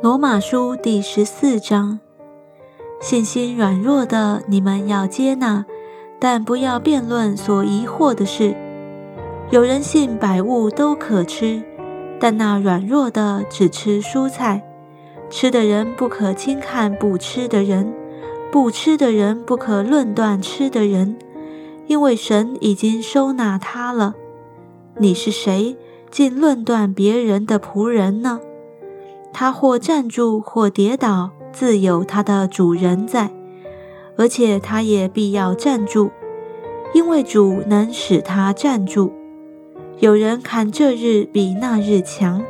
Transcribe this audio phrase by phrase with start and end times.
[0.00, 1.98] 罗马书第十四章：
[3.00, 5.66] 信心软弱的，你们要接纳，
[6.20, 8.54] 但不要辩论所疑惑的事。
[9.50, 11.60] 有人信百物都可吃，
[12.20, 14.62] 但那软弱的只吃蔬菜。
[15.28, 17.92] 吃的人不可轻看不吃的人，
[18.52, 21.16] 不吃的人不可论断吃的人，
[21.88, 24.14] 因为神已经收纳他了。
[24.98, 25.76] 你是谁，
[26.08, 28.38] 竟论断别人的仆人呢？
[29.40, 33.30] 他或站住，或跌倒，自有他的主人在，
[34.16, 36.10] 而且他也必要站住，
[36.92, 39.12] 因为主能使他站住。
[40.00, 42.42] 有人看这日比那日强，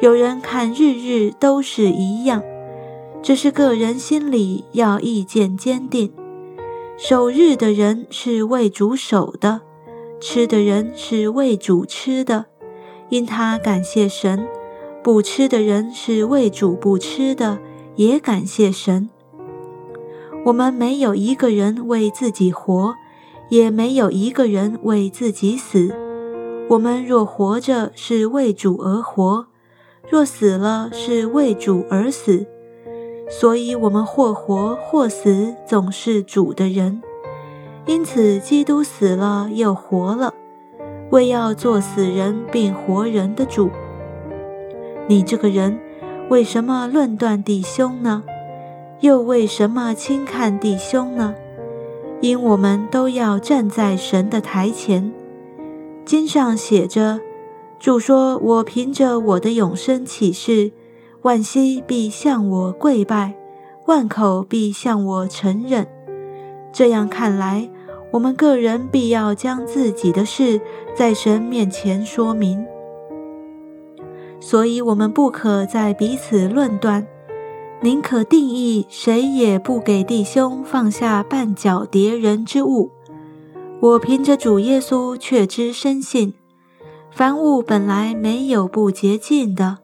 [0.00, 2.42] 有人看日日都是一样，
[3.20, 6.10] 这是个人心里要意见坚定。
[6.96, 9.60] 守日的人是为主守的，
[10.22, 12.46] 吃的人是为主吃的，
[13.10, 14.48] 因他感谢神。
[15.04, 17.58] 不吃的人是为主不吃的，
[17.94, 19.10] 也感谢神。
[20.46, 22.94] 我们没有一个人为自己活，
[23.50, 25.94] 也没有一个人为自己死。
[26.70, 29.44] 我们若活着，是为主而活；
[30.08, 32.46] 若死了，是为主而死。
[33.28, 37.02] 所以，我们或活或死，总是主的人。
[37.84, 40.32] 因此，基督死了又活了，
[41.10, 43.68] 为要做死人并活人的主。
[45.06, 45.78] 你这个人，
[46.28, 48.24] 为什么论断弟兄呢？
[49.00, 51.34] 又为什么轻看弟兄呢？
[52.20, 55.12] 因我们都要站在神的台前。
[56.06, 57.20] 经上写着
[57.78, 60.72] ：“主说，我凭着我的永生启示，
[61.22, 63.34] 万膝必向我跪拜，
[63.86, 65.86] 万口必向我承认。”
[66.72, 67.68] 这样看来，
[68.12, 70.60] 我们个人必要将自己的事
[70.94, 72.64] 在神面前说明。
[74.46, 77.06] 所以，我们不可在彼此论断，
[77.80, 82.90] 宁可定义谁也不给弟兄放下绊脚跌人之物。
[83.80, 86.34] 我凭着主耶稣确知深信，
[87.10, 89.78] 凡物本来没有不洁净的，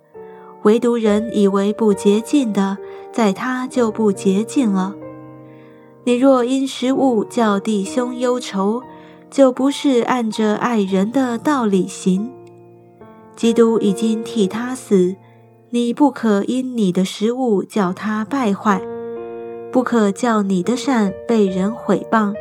[0.65, 2.77] 唯独人以为不洁净的，
[3.11, 4.95] 在他就不洁净了。
[6.05, 8.83] 你若因食物叫弟兄忧愁，
[9.31, 12.31] 就不是按着爱人的道理行。
[13.41, 15.17] 基督已经替他死，
[15.71, 18.83] 你不可因你的食物叫他败坏，
[19.73, 22.35] 不可叫你的善被人毁谤，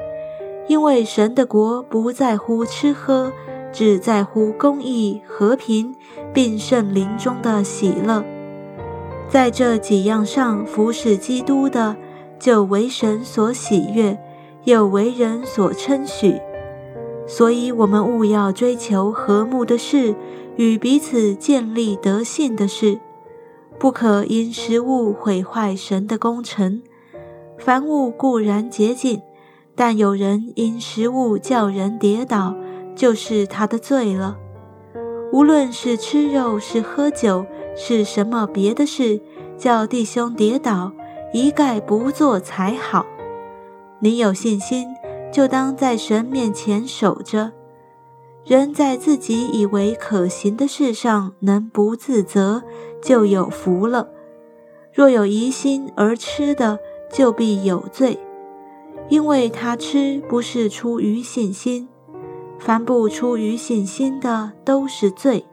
[0.67, 3.31] 因为神的国不在乎吃喝，
[3.71, 5.95] 只在乎公义、和平，
[6.33, 8.21] 并圣灵中的喜乐。
[9.29, 11.95] 在这几样上服侍基督的，
[12.37, 14.19] 就为神所喜悦，
[14.65, 16.41] 又为人所称许。
[17.29, 20.15] 所以，我们务要追求和睦的事。
[20.57, 22.99] 与彼此建立德性的事，
[23.77, 26.81] 不可因食物毁坏神的工程。
[27.57, 29.21] 凡物固然洁净，
[29.73, 32.55] 但有人因食物叫人跌倒，
[32.93, 34.35] 就是他的罪了。
[35.31, 39.21] 无论是吃肉，是喝酒，是什么别的事，
[39.57, 40.91] 叫弟兄跌倒，
[41.31, 43.05] 一概不做才好。
[43.99, 44.87] 你有信心，
[45.31, 47.51] 就当在神面前守着。
[48.45, 52.63] 人在自己以为可行的事上能不自责，
[53.01, 54.07] 就有福了；
[54.91, 56.79] 若有疑心而吃的，
[57.11, 58.17] 就必有罪，
[59.09, 61.87] 因为他吃不是出于信心。
[62.57, 65.45] 凡不出于信心的，都是罪。